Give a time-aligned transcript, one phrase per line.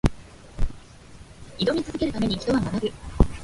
[1.59, 2.91] 挑み続けるために、人は学ぶ。